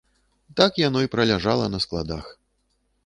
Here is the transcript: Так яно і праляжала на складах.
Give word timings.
Так 0.61 0.79
яно 0.87 1.03
і 1.05 1.11
праляжала 1.15 1.65
на 1.75 1.79
складах. 1.85 2.25